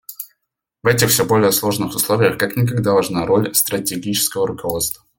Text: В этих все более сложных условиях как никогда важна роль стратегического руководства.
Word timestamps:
В 0.81 0.87
этих 0.87 1.09
все 1.09 1.25
более 1.27 1.51
сложных 1.51 1.93
условиях 1.95 2.39
как 2.39 2.57
никогда 2.57 2.93
важна 2.95 3.23
роль 3.23 3.53
стратегического 3.53 4.47
руководства. 4.47 5.03